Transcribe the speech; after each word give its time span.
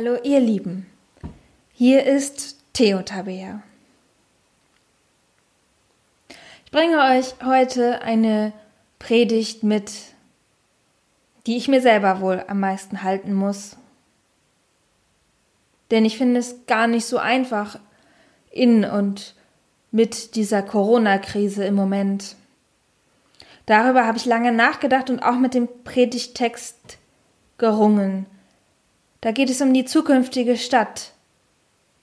Hallo 0.00 0.16
ihr 0.22 0.38
Lieben, 0.38 0.86
hier 1.72 2.06
ist 2.06 2.56
Theo 2.72 3.02
Tabea. 3.02 3.64
Ich 6.64 6.70
bringe 6.70 6.98
euch 7.00 7.34
heute 7.44 8.00
eine 8.02 8.52
Predigt 9.00 9.64
mit, 9.64 9.90
die 11.48 11.56
ich 11.56 11.66
mir 11.66 11.82
selber 11.82 12.20
wohl 12.20 12.44
am 12.46 12.60
meisten 12.60 13.02
halten 13.02 13.34
muss. 13.34 13.76
Denn 15.90 16.04
ich 16.04 16.16
finde 16.16 16.38
es 16.38 16.64
gar 16.68 16.86
nicht 16.86 17.06
so 17.06 17.18
einfach 17.18 17.80
in 18.52 18.84
und 18.84 19.34
mit 19.90 20.36
dieser 20.36 20.62
Corona-Krise 20.62 21.64
im 21.64 21.74
Moment. 21.74 22.36
Darüber 23.66 24.06
habe 24.06 24.16
ich 24.18 24.26
lange 24.26 24.52
nachgedacht 24.52 25.10
und 25.10 25.24
auch 25.24 25.40
mit 25.40 25.54
dem 25.54 25.68
Predigtext 25.82 26.98
gerungen. 27.56 28.26
Da 29.20 29.32
geht 29.32 29.50
es 29.50 29.60
um 29.60 29.74
die 29.74 29.84
zukünftige 29.84 30.56
Stadt. 30.56 31.12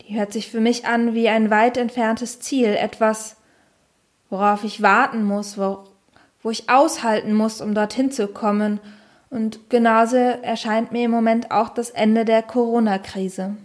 Die 0.01 0.17
hört 0.17 0.33
sich 0.33 0.51
für 0.51 0.59
mich 0.59 0.85
an 0.85 1.13
wie 1.13 1.29
ein 1.29 1.49
weit 1.49 1.77
entferntes 1.77 2.39
Ziel, 2.39 2.75
etwas, 2.75 3.37
worauf 4.29 4.63
ich 4.63 4.81
warten 4.81 5.23
muss, 5.23 5.57
wo, 5.57 5.85
wo 6.41 6.51
ich 6.51 6.69
aushalten 6.69 7.33
muss, 7.33 7.61
um 7.61 7.73
dorthin 7.73 8.11
zu 8.11 8.27
kommen. 8.27 8.79
Und 9.29 9.69
genauso 9.69 10.17
erscheint 10.17 10.91
mir 10.91 11.05
im 11.05 11.11
Moment 11.11 11.51
auch 11.51 11.69
das 11.69 11.89
Ende 11.89 12.25
der 12.25 12.43
Corona-Krise. 12.43 13.55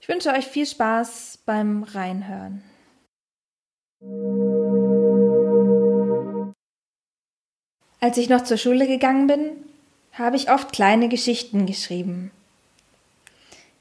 Ich 0.00 0.08
wünsche 0.08 0.30
euch 0.30 0.46
viel 0.46 0.66
Spaß 0.66 1.40
beim 1.44 1.82
Reinhören. 1.82 2.62
Als 8.00 8.18
ich 8.18 8.28
noch 8.28 8.44
zur 8.44 8.58
Schule 8.58 8.86
gegangen 8.86 9.26
bin, 9.26 9.50
habe 10.18 10.36
ich 10.36 10.50
oft 10.50 10.72
kleine 10.72 11.08
Geschichten 11.08 11.66
geschrieben. 11.66 12.30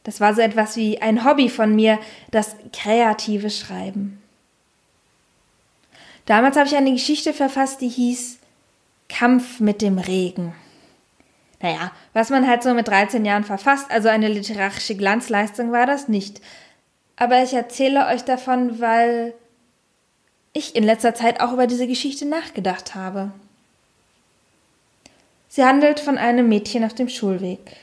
Das 0.04 0.20
war 0.20 0.34
so 0.34 0.42
etwas 0.42 0.76
wie 0.76 1.02
ein 1.02 1.24
Hobby 1.24 1.50
von 1.50 1.76
mir, 1.76 2.00
das 2.32 2.56
kreative 2.74 3.50
Schreiben. 3.50 4.22
Damals 6.26 6.58
habe 6.58 6.68
ich 6.68 6.76
eine 6.76 6.92
Geschichte 6.92 7.34
verfasst, 7.34 7.82
die 7.82 7.90
hieß 7.90 8.40
Kampf 9.10 9.60
mit 9.60 9.82
dem 9.82 9.98
Regen. 9.98 10.54
Naja, 11.62 11.92
was 12.12 12.30
man 12.30 12.48
halt 12.48 12.64
so 12.64 12.74
mit 12.74 12.88
13 12.88 13.24
Jahren 13.24 13.46
verfasst, 13.46 13.90
also 13.90 14.10
eine 14.10 14.28
literarische 14.28 14.96
Glanzleistung 14.96 15.72
war 15.72 15.86
das 15.86 16.10
nicht. 16.10 16.42
Aber 17.16 17.42
ich 17.42 17.54
erzähle 17.54 18.08
euch 18.08 18.24
davon, 18.24 18.82
weil 18.82 19.34
ich 20.52 20.76
in 20.76 20.84
letzter 20.84 21.16
Zeit 21.16 21.40
auch 21.40 21.54
über 21.54 21.68
diese 21.68 21.88
Geschichte 21.88 22.26
nachgedacht 22.26 22.96
habe. 22.96 23.32
Sie 25.56 25.64
handelt 25.64 26.00
von 26.00 26.18
einem 26.18 26.50
Mädchen 26.50 26.84
auf 26.84 26.96
dem 26.96 27.08
Schulweg. 27.08 27.76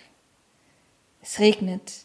Es 1.23 1.39
regnet. 1.39 1.99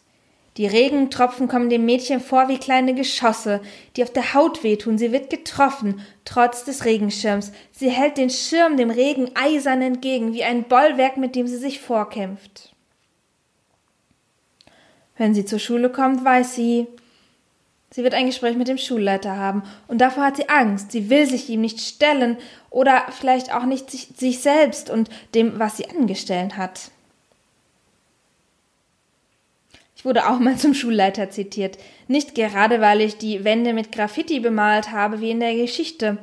Die 0.58 0.66
Regentropfen 0.68 1.48
kommen 1.48 1.70
dem 1.70 1.84
Mädchen 1.84 2.20
vor 2.20 2.48
wie 2.48 2.58
kleine 2.58 2.94
Geschosse, 2.94 3.60
die 3.96 4.04
auf 4.04 4.12
der 4.12 4.32
Haut 4.32 4.62
wehtun. 4.62 4.96
Sie 4.96 5.10
wird 5.10 5.28
getroffen, 5.28 6.00
trotz 6.24 6.62
des 6.62 6.84
Regenschirms. 6.84 7.50
Sie 7.72 7.90
hält 7.90 8.16
den 8.16 8.30
Schirm 8.30 8.76
dem 8.76 8.90
Regen 8.90 9.32
eisern 9.34 9.82
entgegen, 9.82 10.34
wie 10.34 10.44
ein 10.44 10.68
Bollwerk, 10.68 11.16
mit 11.16 11.34
dem 11.34 11.48
sie 11.48 11.58
sich 11.58 11.80
vorkämpft. 11.80 12.72
Wenn 15.16 15.34
sie 15.34 15.46
zur 15.46 15.58
Schule 15.58 15.90
kommt, 15.90 16.24
weiß 16.24 16.54
sie, 16.54 16.86
sie 17.96 18.04
wird 18.04 18.12
ein 18.12 18.26
Gespräch 18.26 18.58
mit 18.58 18.68
dem 18.68 18.76
Schulleiter 18.76 19.38
haben, 19.38 19.62
und 19.88 20.02
davor 20.02 20.24
hat 20.24 20.36
sie 20.36 20.50
Angst. 20.50 20.92
Sie 20.92 21.08
will 21.08 21.24
sich 21.24 21.48
ihm 21.48 21.62
nicht 21.62 21.80
stellen 21.80 22.36
oder 22.68 23.06
vielleicht 23.10 23.54
auch 23.54 23.64
nicht 23.64 23.90
sich, 23.90 24.08
sich 24.14 24.40
selbst 24.40 24.90
und 24.90 25.08
dem, 25.34 25.58
was 25.58 25.78
sie 25.78 25.88
angestellt 25.88 26.58
hat. 26.58 26.90
Ich 29.96 30.04
wurde 30.04 30.28
auch 30.28 30.38
mal 30.38 30.56
zum 30.56 30.74
Schulleiter 30.74 31.30
zitiert. 31.30 31.78
Nicht 32.06 32.34
gerade, 32.34 32.82
weil 32.82 33.00
ich 33.00 33.16
die 33.16 33.44
Wände 33.44 33.72
mit 33.72 33.92
Graffiti 33.92 34.40
bemalt 34.40 34.92
habe, 34.92 35.22
wie 35.22 35.30
in 35.30 35.40
der 35.40 35.54
Geschichte. 35.54 36.18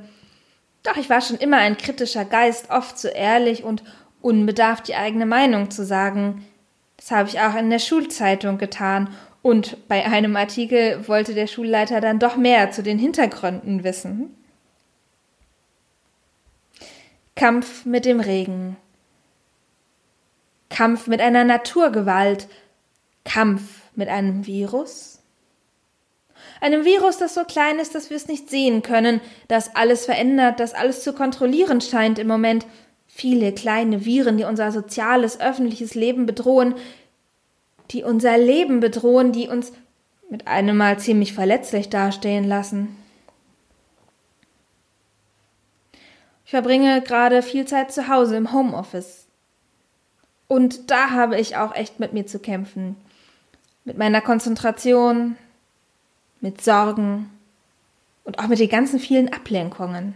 Doch 0.84 0.98
ich 0.98 1.10
war 1.10 1.22
schon 1.22 1.38
immer 1.38 1.58
ein 1.58 1.78
kritischer 1.78 2.24
Geist, 2.24 2.70
oft 2.70 3.00
so 3.00 3.08
ehrlich 3.08 3.64
und 3.64 3.84
unbedarft 4.22 4.88
die 4.90 4.96
eigene 4.96 5.26
Meinung 5.26 5.72
zu 5.72 5.84
sagen. 5.84 6.46
Das 6.98 7.10
habe 7.10 7.30
ich 7.30 7.40
auch 7.40 7.56
in 7.56 7.72
der 7.72 7.80
Schulzeitung 7.80 8.60
getan. 8.60 9.10
Und 9.44 9.90
bei 9.90 10.06
einem 10.06 10.36
Artikel 10.38 11.06
wollte 11.08 11.34
der 11.36 11.48
Schulleiter 11.48 12.00
dann 12.00 12.18
doch 12.18 12.38
mehr 12.38 12.72
zu 12.72 12.82
den 12.82 12.98
Hintergründen 12.98 13.84
wissen. 13.84 14.34
Kampf 17.36 17.86
mit 17.86 18.06
dem 18.06 18.22
Regen. 18.22 18.78
Kampf 20.70 21.08
mit 21.08 21.20
einer 21.20 21.44
Naturgewalt, 21.44 22.48
Kampf 23.26 23.62
mit 23.96 24.08
einem 24.08 24.48
Virus? 24.48 25.20
Einem 26.62 26.86
Virus, 26.86 27.18
das 27.18 27.34
so 27.34 27.44
klein 27.44 27.80
ist, 27.80 27.96
dass 27.96 28.10
wir 28.10 28.16
es 28.16 28.30
nicht 28.30 28.50
sehen 28.50 28.82
können, 28.82 29.20
das 29.50 29.76
alles 29.76 30.06
verändert, 30.06 30.62
das 30.62 30.74
alles 30.74 31.04
zu 31.04 31.12
kontrollieren 31.12 31.82
scheint 31.82 32.18
im 32.18 32.28
Moment. 32.28 32.66
Viele 33.08 33.52
kleine 33.52 34.06
Viren, 34.06 34.38
die 34.38 34.46
unser 34.46 34.72
soziales, 34.72 35.42
öffentliches 35.42 35.96
Leben 35.96 36.26
bedrohen, 36.26 36.76
die 37.92 38.04
unser 38.04 38.38
Leben 38.38 38.80
bedrohen, 38.80 39.32
die 39.32 39.48
uns 39.48 39.72
mit 40.30 40.48
einem 40.48 40.78
Mal 40.78 41.00
ziemlich 41.00 41.34
verletzlich 41.34 41.90
dastehen 41.90 42.48
lassen. 42.48 42.96
Ich 46.46 46.52
verbringe 46.52 47.02
gerade 47.02 47.42
viel 47.42 47.66
Zeit 47.66 47.92
zu 47.92 48.08
Hause 48.08 48.36
im 48.36 48.54
Homeoffice. 48.54 49.26
Und 50.48 50.92
da 50.92 51.12
habe 51.12 51.40
ich 51.40 51.58
auch 51.58 51.76
echt 51.76 52.00
mit 52.00 52.14
mir 52.14 52.26
zu 52.26 52.40
kämpfen 52.40 52.96
mit 53.86 53.98
meiner 53.98 54.22
Konzentration, 54.22 55.36
mit 56.42 56.62
Sorgen 56.62 57.30
und 58.24 58.40
auch 58.40 58.48
mit 58.48 58.60
den 58.60 58.70
ganzen 58.70 59.00
vielen 59.00 59.32
Ablenkungen. 59.32 60.16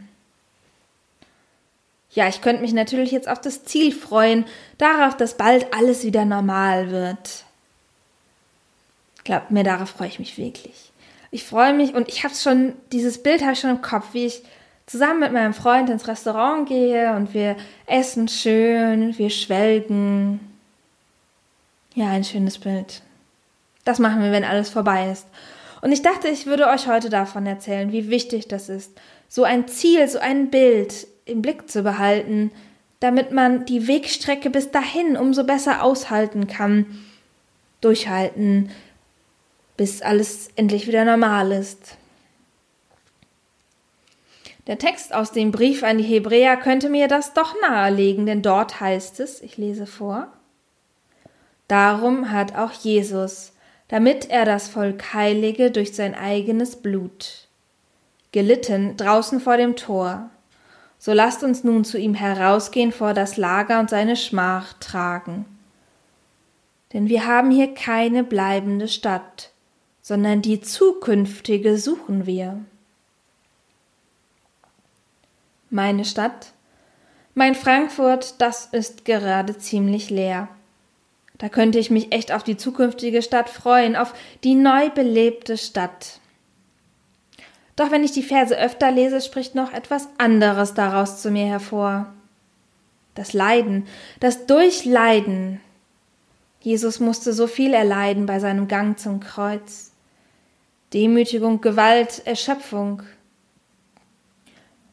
Ja, 2.12 2.28
ich 2.28 2.42
könnte 2.42 2.62
mich 2.62 2.74
natürlich 2.74 3.12
jetzt 3.12 3.28
auf 3.28 3.42
das 3.42 3.66
Ziel 3.66 3.92
freuen, 3.92 4.46
darauf, 4.78 5.16
dass 5.18 5.38
bald 5.38 5.74
alles 5.74 6.04
wieder 6.04 6.26
normal 6.26 6.90
wird. 6.90 7.44
Glaubt 9.28 9.52
mir, 9.52 9.66
darauf 9.66 9.90
freue 9.90 10.08
ich 10.08 10.20
mich 10.20 10.38
wirklich. 10.38 10.94
Ich 11.32 11.44
freue 11.44 11.74
mich 11.74 11.94
und 11.94 12.08
ich 12.08 12.24
habe 12.24 12.34
schon, 12.34 12.72
dieses 12.94 13.22
Bild 13.22 13.42
habe 13.42 13.52
ich 13.52 13.60
schon 13.60 13.72
im 13.72 13.82
Kopf, 13.82 14.14
wie 14.14 14.26
ich 14.26 14.42
zusammen 14.86 15.20
mit 15.20 15.34
meinem 15.34 15.54
Freund 15.54 15.90
ins 15.90 16.08
Restaurant 16.08 16.70
gehe 16.70 17.14
und 17.14 17.34
wir 17.34 17.58
essen 17.88 18.30
schön, 18.30 19.18
wir 19.18 19.30
schwelgen. 19.30 20.40
Ja, 21.94 22.08
ein 22.08 22.24
schönes 22.24 22.58
Bild. 22.58 23.02
Das 23.84 24.00
machen 24.00 24.24
wir, 24.24 24.32
wenn 24.32 24.46
alles 24.46 24.70
vorbei 24.70 25.12
ist. 25.12 25.28
Und 25.82 25.92
ich 25.92 26.02
dachte, 26.02 26.30
ich 26.30 26.46
würde 26.46 26.68
euch 26.68 26.88
heute 26.88 27.10
davon 27.10 27.46
erzählen, 27.46 27.92
wie 27.92 28.10
wichtig 28.10 28.48
das 28.48 28.70
ist, 28.70 28.94
so 29.28 29.44
ein 29.44 29.68
Ziel, 29.68 30.08
so 30.08 30.20
ein 30.20 30.50
Bild 30.50 31.06
im 31.26 31.42
Blick 31.42 31.70
zu 31.70 31.84
behalten, 31.84 32.52
damit 33.02 33.34
man 33.34 33.66
die 33.66 33.90
Wegstrecke 33.90 34.50
bis 34.50 34.72
dahin 34.72 35.18
umso 35.18 35.44
besser 35.44 35.84
aushalten 35.84 36.48
kann, 36.48 36.86
durchhalten, 37.82 38.72
bis 39.78 40.02
alles 40.02 40.50
endlich 40.56 40.88
wieder 40.88 41.06
normal 41.06 41.52
ist. 41.52 41.96
Der 44.68 44.78
Text 44.78 45.14
aus 45.14 45.32
dem 45.32 45.52
Brief 45.52 45.84
an 45.84 45.98
die 45.98 46.04
Hebräer 46.04 46.58
könnte 46.58 46.90
mir 46.90 47.08
das 47.08 47.34
doch 47.34 47.56
nahelegen, 47.62 48.26
denn 48.26 48.42
dort 48.42 48.82
heißt 48.82 49.22
es, 49.22 49.42
ich 49.42 49.58
lese 49.58 49.86
vor, 49.86 50.28
Darum 51.68 52.32
hat 52.32 52.56
auch 52.56 52.72
Jesus, 52.72 53.52
damit 53.90 54.30
er 54.30 54.46
das 54.46 54.70
Volk 54.70 55.14
heilige 55.14 55.72
durch 55.72 55.94
sein 55.94 56.16
eigenes 56.16 56.78
Blut. 56.78 57.48
Gelitten 58.32 58.96
draußen 58.98 59.40
vor 59.40 59.58
dem 59.58 59.76
Tor. 59.76 60.30
So 60.98 61.14
lasst 61.14 61.44
uns 61.44 61.64
nun 61.64 61.84
zu 61.84 61.98
ihm 61.98 62.14
herausgehen 62.14 62.92
vor 62.92 63.14
das 63.14 63.38
Lager 63.38 63.80
und 63.80 63.90
seine 63.90 64.16
Schmach 64.16 64.74
tragen. 64.80 65.46
Denn 66.94 67.10
wir 67.10 67.26
haben 67.26 67.52
hier 67.52 67.74
keine 67.74 68.24
bleibende 68.24 68.88
Stadt, 68.88 69.52
sondern 70.08 70.42
die 70.42 70.62
zukünftige 70.62 71.78
suchen 71.78 72.26
wir. 72.26 72.64
Meine 75.70 76.06
Stadt, 76.06 76.54
mein 77.36 77.56
Frankfurt, 77.56 78.36
das 78.40 78.68
ist 78.68 79.04
gerade 79.04 79.58
ziemlich 79.58 80.10
leer. 80.10 80.48
Da 81.40 81.50
könnte 81.50 81.78
ich 81.78 81.92
mich 81.92 82.14
echt 82.14 82.32
auf 82.32 82.44
die 82.44 82.56
zukünftige 82.56 83.22
Stadt 83.22 83.50
freuen, 83.50 83.98
auf 83.98 84.14
die 84.46 84.56
neu 84.56 84.90
belebte 84.92 85.58
Stadt. 85.58 86.22
Doch 87.76 87.92
wenn 87.92 88.06
ich 88.06 88.14
die 88.14 88.24
Verse 88.24 88.58
öfter 88.58 88.92
lese, 88.92 89.20
spricht 89.20 89.56
noch 89.56 89.74
etwas 89.74 90.08
anderes 90.18 90.74
daraus 90.74 91.22
zu 91.22 91.32
mir 91.32 91.48
hervor. 91.48 92.14
Das 93.14 93.34
Leiden, 93.34 93.86
das 94.22 94.46
Durchleiden. 94.46 95.60
Jesus 96.62 97.02
musste 97.02 97.34
so 97.34 97.46
viel 97.46 97.74
erleiden 97.74 98.26
bei 98.26 98.40
seinem 98.40 98.70
Gang 98.70 98.98
zum 98.98 99.20
Kreuz. 99.20 99.87
Demütigung, 100.94 101.62
Gewalt, 101.62 102.22
Erschöpfung. 102.26 103.04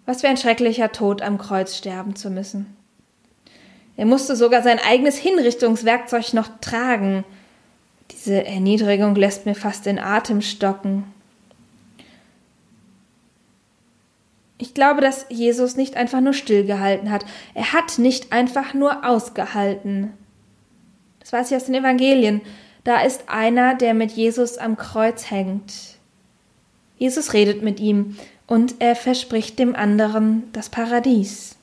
Was 0.06 0.20
für 0.20 0.28
ein 0.28 0.36
schrecklicher 0.36 0.92
Tod 0.92 1.22
am 1.22 1.38
Kreuz 1.38 1.76
sterben 1.76 2.16
zu 2.16 2.30
müssen. 2.30 2.76
Er 3.96 4.06
musste 4.06 4.34
sogar 4.34 4.62
sein 4.62 4.80
eigenes 4.80 5.16
Hinrichtungswerkzeug 5.16 6.34
noch 6.34 6.48
tragen. 6.60 7.24
Diese 8.10 8.44
Erniedrigung 8.44 9.14
lässt 9.14 9.46
mir 9.46 9.54
fast 9.54 9.86
den 9.86 9.98
Atem 9.98 10.42
stocken. 10.42 11.04
Ich 14.58 14.74
glaube, 14.74 15.00
dass 15.00 15.26
Jesus 15.28 15.76
nicht 15.76 15.96
einfach 15.96 16.20
nur 16.20 16.32
stillgehalten 16.32 17.10
hat. 17.10 17.24
Er 17.54 17.72
hat 17.72 17.98
nicht 17.98 18.32
einfach 18.32 18.74
nur 18.74 19.06
ausgehalten. 19.06 20.12
Das 21.20 21.32
weiß 21.32 21.50
ich 21.50 21.56
aus 21.56 21.66
den 21.66 21.74
Evangelien. 21.74 22.40
Da 22.84 23.00
ist 23.00 23.28
einer, 23.28 23.74
der 23.74 23.94
mit 23.94 24.12
Jesus 24.12 24.58
am 24.58 24.76
Kreuz 24.76 25.30
hängt. 25.30 25.72
Jesus 26.98 27.32
redet 27.32 27.62
mit 27.62 27.80
ihm 27.80 28.16
und 28.46 28.76
er 28.78 28.94
verspricht 28.94 29.58
dem 29.58 29.74
anderen 29.74 30.44
das 30.52 30.68
Paradies. 30.68 31.56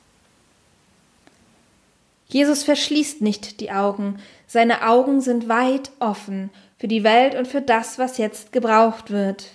Jesus 2.26 2.64
verschließt 2.64 3.20
nicht 3.20 3.60
die 3.60 3.70
Augen, 3.70 4.18
seine 4.46 4.86
Augen 4.86 5.20
sind 5.20 5.48
weit 5.48 5.90
offen 5.98 6.50
für 6.78 6.88
die 6.88 7.04
Welt 7.04 7.34
und 7.34 7.46
für 7.48 7.62
das, 7.62 7.98
was 7.98 8.18
jetzt 8.18 8.52
gebraucht 8.52 9.10
wird. 9.10 9.48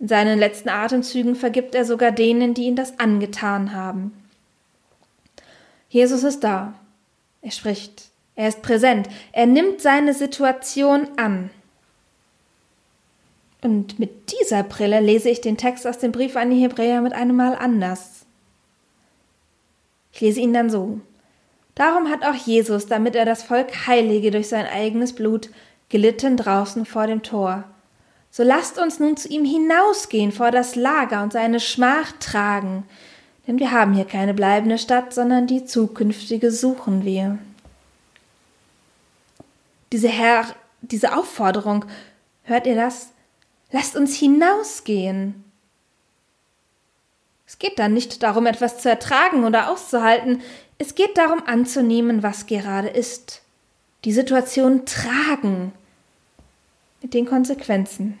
In 0.00 0.08
seinen 0.08 0.38
letzten 0.38 0.68
Atemzügen 0.68 1.36
vergibt 1.36 1.74
er 1.74 1.84
sogar 1.84 2.12
denen, 2.12 2.54
die 2.54 2.64
ihn 2.64 2.76
das 2.76 2.98
angetan 2.98 3.74
haben. 3.74 4.12
Jesus 5.88 6.22
ist 6.22 6.44
da. 6.44 6.74
Er 7.42 7.50
spricht. 7.50 8.10
Er 8.38 8.46
ist 8.46 8.62
präsent. 8.62 9.08
Er 9.32 9.46
nimmt 9.46 9.80
seine 9.80 10.14
Situation 10.14 11.08
an. 11.16 11.50
Und 13.62 13.98
mit 13.98 14.30
dieser 14.30 14.62
Brille 14.62 15.00
lese 15.00 15.28
ich 15.28 15.40
den 15.40 15.56
Text 15.56 15.88
aus 15.88 15.98
dem 15.98 16.12
Brief 16.12 16.36
an 16.36 16.50
die 16.50 16.60
Hebräer 16.60 17.00
mit 17.00 17.14
einem 17.14 17.34
Mal 17.34 17.56
anders. 17.56 18.26
Ich 20.12 20.20
lese 20.20 20.38
ihn 20.38 20.52
dann 20.52 20.70
so. 20.70 21.00
Darum 21.74 22.08
hat 22.08 22.24
auch 22.24 22.36
Jesus, 22.36 22.86
damit 22.86 23.16
er 23.16 23.24
das 23.24 23.42
Volk 23.42 23.88
heilige 23.88 24.30
durch 24.30 24.46
sein 24.46 24.66
eigenes 24.66 25.16
Blut, 25.16 25.50
gelitten 25.88 26.36
draußen 26.36 26.86
vor 26.86 27.08
dem 27.08 27.24
Tor. 27.24 27.64
So 28.30 28.44
lasst 28.44 28.78
uns 28.78 29.00
nun 29.00 29.16
zu 29.16 29.26
ihm 29.26 29.44
hinausgehen 29.44 30.30
vor 30.30 30.52
das 30.52 30.76
Lager 30.76 31.24
und 31.24 31.32
seine 31.32 31.58
Schmach 31.58 32.12
tragen, 32.20 32.84
denn 33.48 33.58
wir 33.58 33.72
haben 33.72 33.94
hier 33.94 34.04
keine 34.04 34.32
bleibende 34.32 34.78
Stadt, 34.78 35.12
sondern 35.12 35.48
die 35.48 35.64
zukünftige 35.64 36.52
suchen 36.52 37.04
wir. 37.04 37.38
Diese 39.92 40.08
Herr, 40.08 40.46
diese 40.82 41.16
Aufforderung, 41.16 41.84
hört 42.42 42.66
ihr 42.66 42.76
das? 42.76 43.10
Lasst 43.70 43.96
uns 43.96 44.16
hinausgehen. 44.16 45.44
Es 47.46 47.58
geht 47.58 47.78
dann 47.78 47.94
nicht 47.94 48.22
darum, 48.22 48.46
etwas 48.46 48.78
zu 48.78 48.90
ertragen 48.90 49.44
oder 49.44 49.70
auszuhalten, 49.70 50.42
es 50.80 50.94
geht 50.94 51.18
darum 51.18 51.42
anzunehmen, 51.46 52.22
was 52.22 52.46
gerade 52.46 52.88
ist, 52.88 53.42
die 54.04 54.12
Situation 54.12 54.86
tragen, 54.86 55.72
mit 57.02 57.14
den 57.14 57.26
Konsequenzen. 57.26 58.18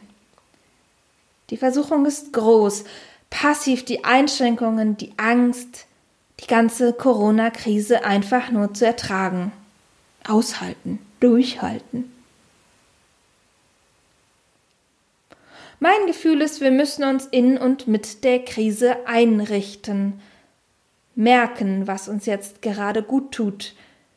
Die 1.50 1.56
Versuchung 1.56 2.04
ist 2.04 2.32
groß, 2.32 2.84
passiv 3.30 3.84
die 3.84 4.04
Einschränkungen, 4.04 4.96
die 4.96 5.12
Angst, 5.18 5.86
die 6.40 6.46
ganze 6.46 6.92
Corona-Krise 6.92 8.04
einfach 8.04 8.50
nur 8.50 8.74
zu 8.74 8.86
ertragen, 8.86 9.52
aushalten, 10.28 10.98
durchhalten. 11.20 12.12
Mein 15.80 16.06
Gefühl 16.06 16.42
ist, 16.42 16.60
wir 16.60 16.72
müssen 16.72 17.04
uns 17.04 17.26
in 17.26 17.56
und 17.56 17.86
mit 17.86 18.24
der 18.24 18.44
Krise 18.44 19.06
einrichten, 19.06 20.20
merken, 21.14 21.86
was 21.86 22.08
uns 22.08 22.26
jetzt 22.26 22.62
gerade 22.62 23.02
gut 23.02 23.32
tut, 23.32 23.74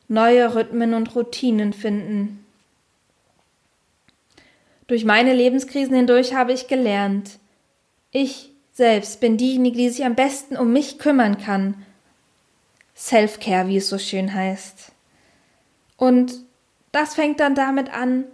neue 0.08 0.54
Rhythmen 0.54 0.94
und 0.94 1.14
Routinen 1.14 1.72
finden. 1.72 2.44
Durch 4.88 5.04
meine 5.04 5.34
Lebenskrisen 5.34 5.94
hindurch 5.94 6.34
habe 6.34 6.52
ich 6.52 6.66
gelernt, 6.66 7.38
ich 8.10 8.50
selbst 8.72 9.20
bin 9.20 9.36
diejenige, 9.36 9.76
die 9.78 9.88
sich 9.88 10.04
am 10.04 10.14
besten 10.14 10.56
um 10.56 10.72
mich 10.72 10.98
kümmern 10.98 11.38
kann. 11.38 11.86
Self-Care, 12.96 13.68
wie 13.68 13.78
es 13.78 13.88
so 13.88 13.98
schön 13.98 14.34
heißt. 14.34 14.91
Und 16.02 16.34
das 16.90 17.14
fängt 17.14 17.38
dann 17.38 17.54
damit 17.54 17.94
an, 17.94 18.24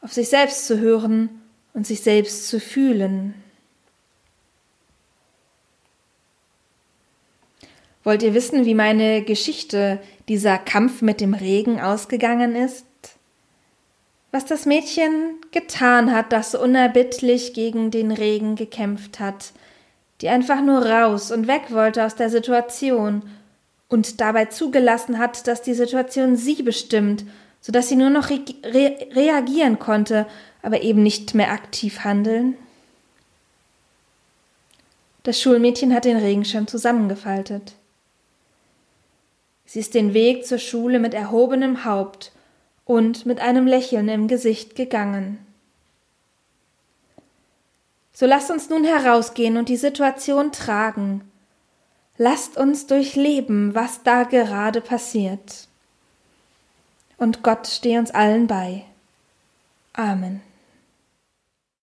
auf 0.00 0.14
sich 0.14 0.30
selbst 0.30 0.66
zu 0.66 0.80
hören 0.80 1.28
und 1.74 1.86
sich 1.86 2.00
selbst 2.00 2.48
zu 2.48 2.58
fühlen. 2.58 3.34
Wollt 8.02 8.22
ihr 8.22 8.32
wissen, 8.32 8.64
wie 8.64 8.72
meine 8.72 9.20
Geschichte, 9.20 10.00
dieser 10.26 10.56
Kampf 10.56 11.02
mit 11.02 11.20
dem 11.20 11.34
Regen 11.34 11.78
ausgegangen 11.78 12.56
ist? 12.56 12.86
Was 14.30 14.46
das 14.46 14.64
Mädchen 14.64 15.36
getan 15.50 16.12
hat, 16.12 16.32
das 16.32 16.54
unerbittlich 16.54 17.52
gegen 17.52 17.90
den 17.90 18.10
Regen 18.10 18.56
gekämpft 18.56 19.20
hat, 19.20 19.52
die 20.22 20.30
einfach 20.30 20.62
nur 20.62 20.86
raus 20.86 21.30
und 21.30 21.46
weg 21.46 21.72
wollte 21.72 22.06
aus 22.06 22.14
der 22.16 22.30
Situation 22.30 23.22
und 23.92 24.20
dabei 24.20 24.46
zugelassen 24.46 25.18
hat, 25.18 25.46
dass 25.46 25.60
die 25.60 25.74
Situation 25.74 26.36
sie 26.36 26.62
bestimmt, 26.62 27.24
so 27.60 27.72
dass 27.72 27.88
sie 27.88 27.96
nur 27.96 28.10
noch 28.10 28.30
re 28.30 28.40
reagieren 28.64 29.78
konnte 29.78 30.26
aber 30.62 30.82
eben 30.82 31.02
nicht 31.02 31.34
mehr 31.34 31.50
aktiv 31.50 32.04
handeln? 32.04 32.56
Das 35.24 35.40
Schulmädchen 35.40 35.94
hat 35.94 36.04
den 36.04 36.16
Regenschirm 36.16 36.66
zusammengefaltet. 36.66 37.74
Sie 39.66 39.80
ist 39.80 39.94
den 39.94 40.14
Weg 40.14 40.46
zur 40.46 40.58
Schule 40.58 40.98
mit 40.98 41.14
erhobenem 41.14 41.84
Haupt 41.84 42.32
und 42.84 43.26
mit 43.26 43.40
einem 43.40 43.66
Lächeln 43.66 44.08
im 44.08 44.26
Gesicht 44.26 44.74
gegangen. 44.74 45.38
So 48.12 48.26
lasst 48.26 48.50
uns 48.50 48.68
nun 48.68 48.84
herausgehen 48.84 49.56
und 49.56 49.68
die 49.68 49.76
Situation 49.76 50.52
tragen. 50.52 51.31
Lasst 52.18 52.56
uns 52.56 52.86
durchleben, 52.86 53.74
was 53.74 54.02
da 54.02 54.24
gerade 54.24 54.80
passiert. 54.80 55.68
Und 57.16 57.42
Gott 57.42 57.66
stehe 57.66 57.98
uns 57.98 58.10
allen 58.10 58.46
bei. 58.46 58.84
Amen. 59.92 60.42